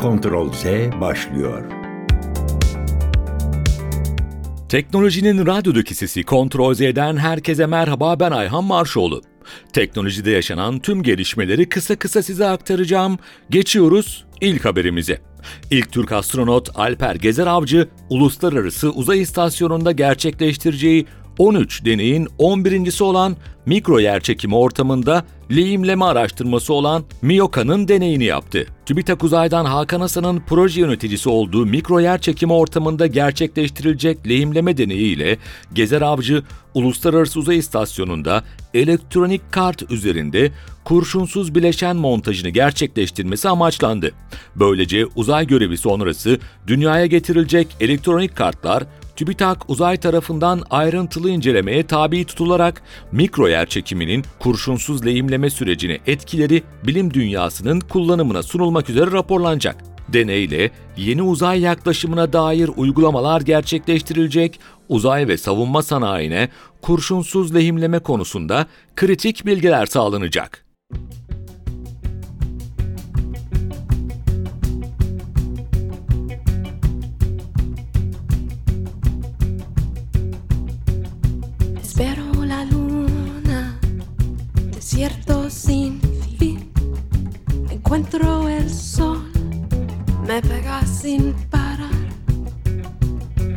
[0.00, 0.64] Kontrol Z
[1.00, 1.64] başlıyor.
[4.68, 9.22] Teknolojinin radyodaki sesi Kontrol Z'den herkese merhaba ben Ayhan Marşoğlu.
[9.72, 13.18] Teknolojide yaşanan tüm gelişmeleri kısa kısa size aktaracağım.
[13.50, 15.18] Geçiyoruz ilk haberimize.
[15.70, 21.06] İlk Türk astronot Alper Gezer Avcı, Uluslararası Uzay İstasyonu'nda gerçekleştireceği
[21.38, 23.36] 13 deneyin 11.si olan
[23.66, 28.66] mikro yerçekimi ortamında lehimleme araştırması olan MIOKA'nın deneyini yaptı.
[28.90, 35.38] TÜBİTAK Uzay'dan Hakan Hasan'ın proje yöneticisi olduğu mikro yerçekimi ortamında gerçekleştirilecek lehimleme deneyiyle
[35.72, 36.42] Gezer Avcı
[36.74, 38.44] Uluslararası Uzay İstasyonu'nda
[38.74, 40.52] elektronik kart üzerinde
[40.84, 44.12] kurşunsuz bileşen montajını gerçekleştirmesi amaçlandı.
[44.56, 48.84] Böylece uzay görevi sonrası dünyaya getirilecek elektronik kartlar
[49.20, 57.14] TÜBİTAK uzay tarafından ayrıntılı incelemeye tabi tutularak mikro yer çekiminin kurşunsuz lehimleme sürecini etkileri bilim
[57.14, 59.76] dünyasının kullanımına sunulmak üzere raporlanacak.
[60.08, 66.48] Deneyle yeni uzay yaklaşımına dair uygulamalar gerçekleştirilecek, uzay ve savunma sanayine
[66.82, 70.64] kurşunsuz lehimleme konusunda kritik bilgiler sağlanacak.
[85.00, 85.98] Desierto sin
[86.38, 86.70] fin.
[87.70, 89.32] Encuentro el sol,
[90.28, 91.88] me pega sin parar.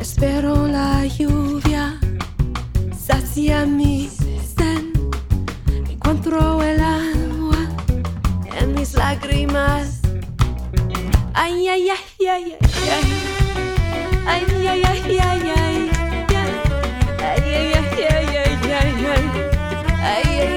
[0.00, 2.00] Espero la lluvia,
[2.98, 4.84] sacia mi sed.
[5.90, 7.68] Encuentro el agua
[8.58, 10.00] en mis lágrimas.
[11.34, 12.58] Ay, ay, ay, ay, ay,
[12.90, 13.04] ay.
[14.26, 15.90] Ay, ay, ay, ay, ay.
[17.20, 20.53] Ay, ay, ay, ay, ay, ay, ay.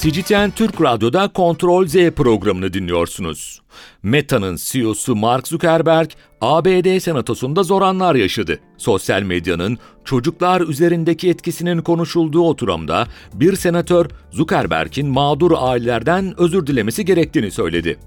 [0.00, 3.62] CGTN Türk Radyo'da Kontrol Z programını dinliyorsunuz.
[4.02, 8.58] Meta'nın CEO'su Mark Zuckerberg, ABD Senatosu'nda zor anlar yaşadı.
[8.76, 17.50] Sosyal medyanın çocuklar üzerindeki etkisinin konuşulduğu oturumda bir senatör Zuckerberg'in mağdur ailelerden özür dilemesi gerektiğini
[17.50, 17.98] söyledi.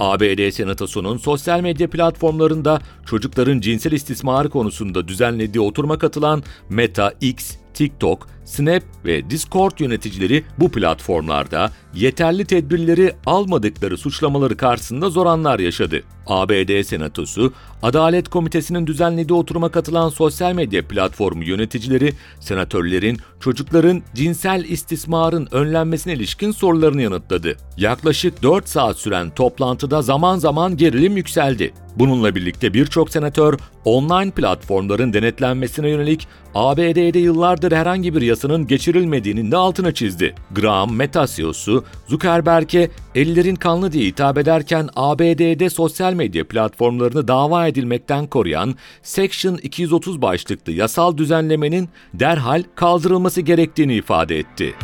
[0.00, 8.28] ABD Senatosu'nun sosyal medya platformlarında çocukların cinsel istismarı konusunda düzenlediği oturuma katılan Meta X, TikTok,
[8.44, 16.02] Snap ve Discord yöneticileri bu platformlarda yeterli tedbirleri almadıkları suçlamaları karşısında zor anlar yaşadı.
[16.26, 17.52] ABD Senatosu,
[17.82, 26.50] Adalet Komitesi'nin düzenlediği oturuma katılan sosyal medya platformu yöneticileri, senatörlerin çocukların cinsel istismarın önlenmesine ilişkin
[26.50, 27.56] sorularını yanıtladı.
[27.76, 31.72] Yaklaşık 4 saat süren toplantıda zaman zaman gerilim yükseldi.
[31.96, 39.56] Bununla birlikte birçok senatör online platformların denetlenmesine yönelik ABD'de yıllardır herhangi bir yasanın geçirilmediğinin de
[39.56, 40.34] altına çizdi.
[40.50, 48.26] Graham Meta CEO'su Zuckerberg'e ellerin kanlı diye hitap ederken ABD'de sosyal medya platformlarını dava edilmekten
[48.26, 54.74] koruyan Section 230 başlıklı yasal düzenlemenin derhal kaldırılması gerektiğini ifade etti.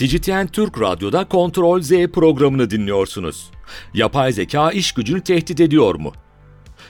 [0.00, 3.50] CGTN Türk Radyo'da Kontrol Z programını dinliyorsunuz.
[3.94, 6.12] Yapay zeka iş gücünü tehdit ediyor mu?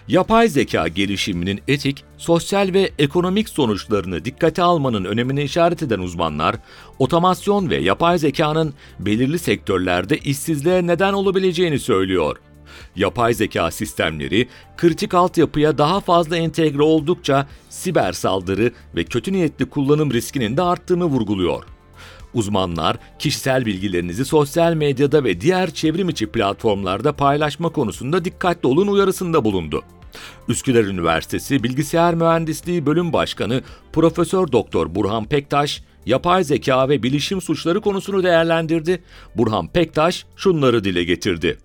[0.08, 6.56] Yapay zeka gelişiminin etik, sosyal ve ekonomik sonuçlarını dikkate almanın önemine işaret eden uzmanlar,
[6.98, 12.36] otomasyon ve yapay zekanın belirli sektörlerde işsizliğe neden olabileceğini söylüyor.
[12.96, 20.12] Yapay zeka sistemleri kritik altyapıya daha fazla entegre oldukça siber saldırı ve kötü niyetli kullanım
[20.12, 21.64] riskinin de arttığını vurguluyor.
[22.35, 29.44] Uzmanlar, kişisel bilgilerinizi sosyal medyada ve diğer çevrim içi platformlarda paylaşma konusunda dikkatli olun uyarısında
[29.44, 29.82] bulundu.
[30.49, 33.62] Üsküdar Üniversitesi Bilgisayar Mühendisliği Bölüm Başkanı
[33.93, 39.03] Profesör Doktor Burhan Pektaş, yapay zeka ve bilişim suçları konusunu değerlendirdi.
[39.37, 41.59] Burhan Pektaş şunları dile getirdi.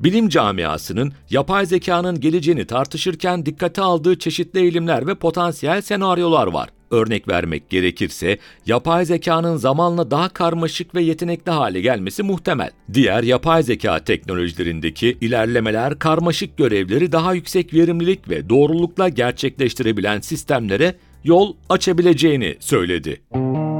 [0.00, 6.68] Bilim camiasının yapay zekanın geleceğini tartışırken dikkate aldığı çeşitli eğilimler ve potansiyel senaryolar var.
[6.90, 12.70] Örnek vermek gerekirse yapay zekanın zamanla daha karmaşık ve yetenekli hale gelmesi muhtemel.
[12.92, 21.54] Diğer yapay zeka teknolojilerindeki ilerlemeler karmaşık görevleri daha yüksek verimlilik ve doğrulukla gerçekleştirebilen sistemlere yol
[21.68, 23.20] açabileceğini söyledi.
[23.34, 23.77] mi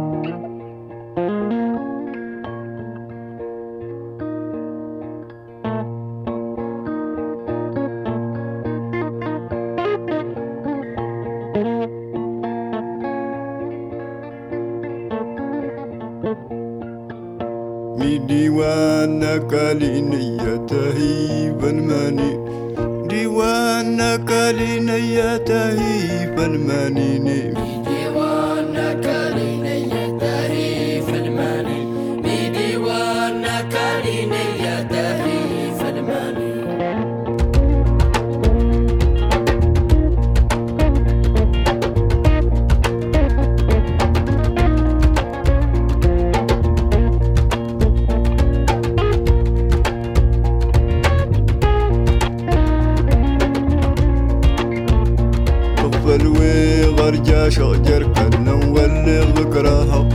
[26.67, 27.58] manini
[57.09, 60.09] غرجة شجر كلا ولي ذكرها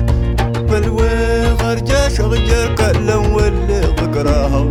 [0.70, 4.66] بلوي غرجة شجر كلا ولي ذكرها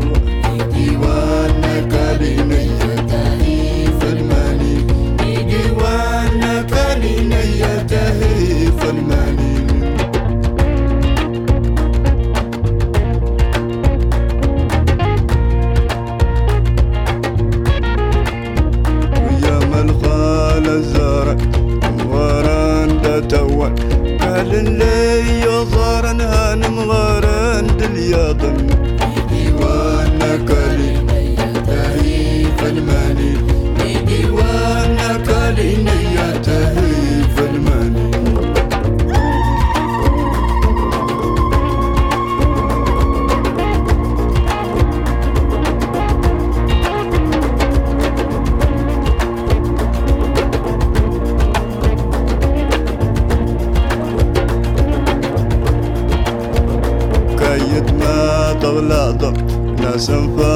[60.02, 60.51] so far.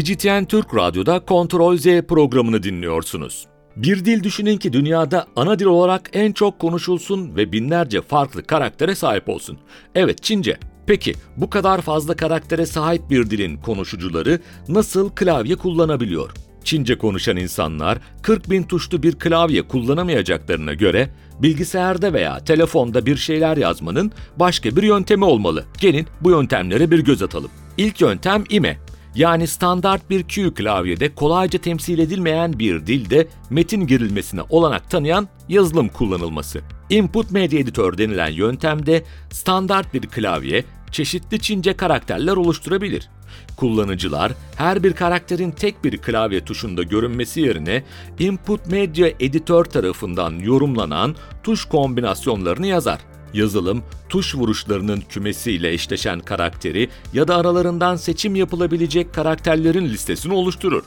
[0.00, 3.46] CGTN Türk Radyo'da Kontrol Z programını dinliyorsunuz.
[3.76, 8.94] Bir dil düşünün ki dünyada ana dil olarak en çok konuşulsun ve binlerce farklı karaktere
[8.94, 9.58] sahip olsun.
[9.94, 10.58] Evet Çince.
[10.86, 16.30] Peki bu kadar fazla karaktere sahip bir dilin konuşucuları nasıl klavye kullanabiliyor?
[16.64, 21.10] Çince konuşan insanlar 40 bin tuşlu bir klavye kullanamayacaklarına göre
[21.42, 25.64] bilgisayarda veya telefonda bir şeyler yazmanın başka bir yöntemi olmalı.
[25.80, 27.50] Gelin bu yöntemlere bir göz atalım.
[27.76, 28.89] İlk yöntem IME.
[29.14, 35.88] Yani standart bir Q klavyede kolayca temsil edilmeyen bir dilde metin girilmesine olanak tanıyan yazılım
[35.88, 36.60] kullanılması.
[36.90, 43.08] Input Media Editor denilen yöntemde standart bir klavye çeşitli Çince karakterler oluşturabilir.
[43.56, 47.84] Kullanıcılar her bir karakterin tek bir klavye tuşunda görünmesi yerine
[48.18, 53.09] Input Media Editor tarafından yorumlanan tuş kombinasyonlarını yazar.
[53.34, 60.82] Yazılım, tuş vuruşlarının kümesiyle eşleşen karakteri ya da aralarından seçim yapılabilecek karakterlerin listesini oluşturur.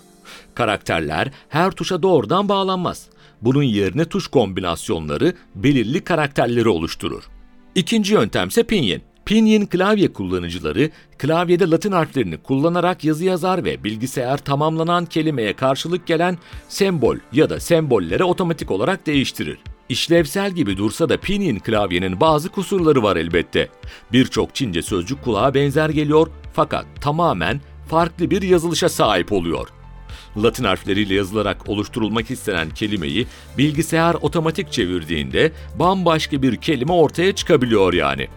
[0.56, 3.06] Karakterler her tuşa doğrudan bağlanmaz.
[3.42, 7.24] Bunun yerine tuş kombinasyonları belirli karakterleri oluşturur.
[7.76, 9.02] İkinci yöntem ise Pinyin.
[9.26, 16.38] Pinyin klavye kullanıcıları klavyede Latin harflerini kullanarak yazı yazar ve bilgisayar tamamlanan kelimeye karşılık gelen
[16.70, 19.58] sembol ya da sembollere otomatik olarak değiştirir.
[19.90, 23.70] İşlevsel gibi dursa da Pinyin klavyenin bazı kusurları var elbette.
[24.12, 29.68] Birçok Çince sözcük kulağa benzer geliyor fakat tamamen farklı bir yazılışa sahip oluyor.
[30.38, 38.28] Latin harfleriyle yazılarak oluşturulmak istenen kelimeyi bilgisayar otomatik çevirdiğinde bambaşka bir kelime ortaya çıkabiliyor yani.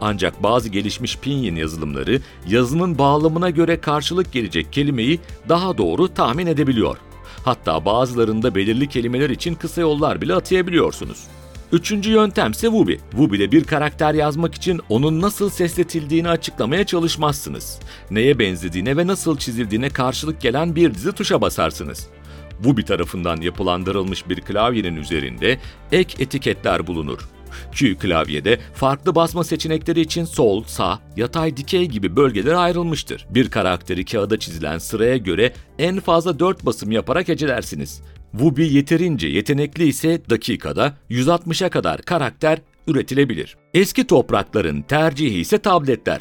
[0.00, 6.96] Ancak bazı gelişmiş pinyin yazılımları yazının bağlamına göre karşılık gelecek kelimeyi daha doğru tahmin edebiliyor.
[7.44, 11.24] Hatta bazılarında belirli kelimeler için kısa yollar bile atayabiliyorsunuz.
[11.72, 13.00] Üçüncü yöntem ise Wubi.
[13.10, 17.78] Wubi'de bir karakter yazmak için onun nasıl sesletildiğini açıklamaya çalışmazsınız.
[18.10, 22.08] Neye benzediğine ve nasıl çizildiğine karşılık gelen bir dizi tuşa basarsınız.
[22.56, 25.58] Wubi tarafından yapılandırılmış bir klavyenin üzerinde
[25.92, 27.33] ek etiketler bulunur.
[27.72, 33.26] Q klavyede farklı basma seçenekleri için sol, sağ, yatay, dikey gibi bölgelere ayrılmıştır.
[33.30, 38.02] Bir karakteri kağıda çizilen sıraya göre en fazla 4 basım yaparak hecelersiniz.
[38.32, 43.56] Wubi yeterince yetenekli ise dakikada 160'a kadar karakter üretilebilir.
[43.74, 46.20] Eski toprakların tercihi ise tabletler.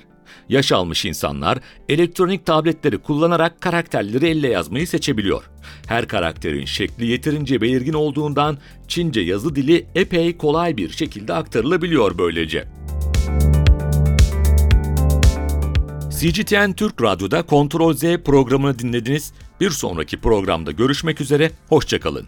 [0.50, 5.50] Yaş almış insanlar elektronik tabletleri kullanarak karakterleri elle yazmayı seçebiliyor.
[5.88, 12.68] Her karakterin şekli yeterince belirgin olduğundan Çince yazı dili epey kolay bir şekilde aktarılabiliyor böylece.
[16.20, 19.34] CGTN Türk Radyo'da Kontrol Z programını dinlediniz.
[19.62, 22.28] Bir sonraki programda görüşmek üzere, hoşçakalın.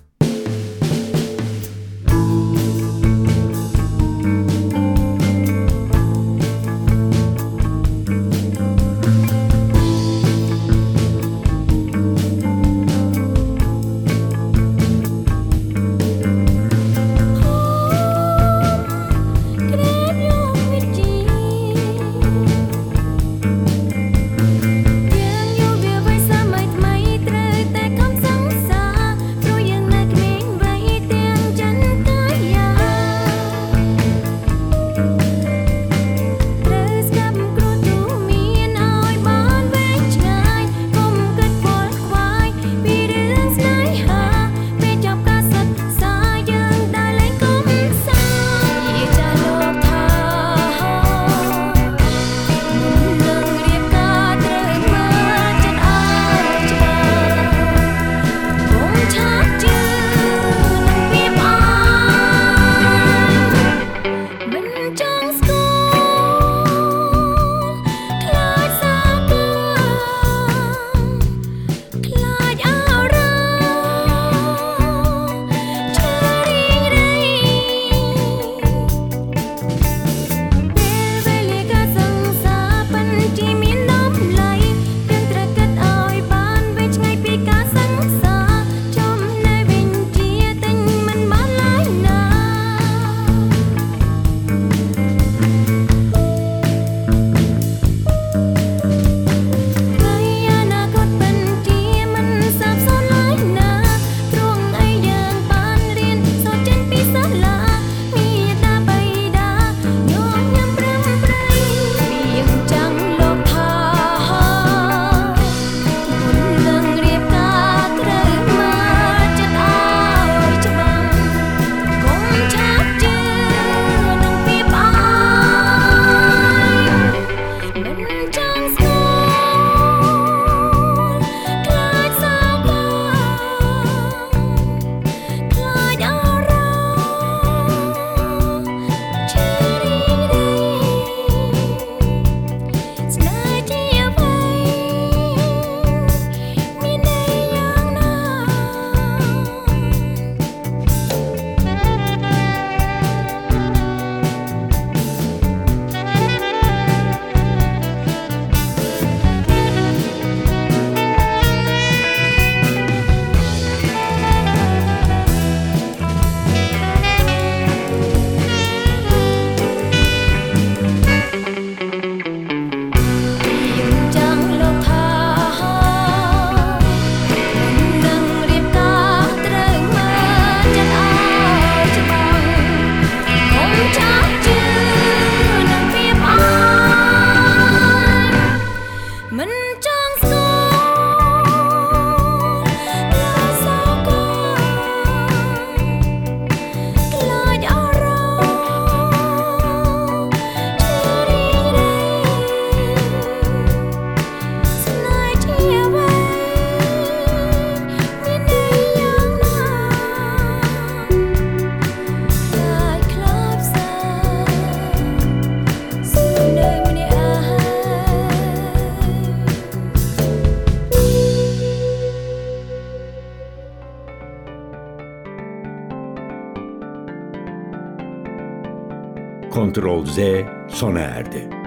[229.75, 231.64] Kontrol Z sona erdi.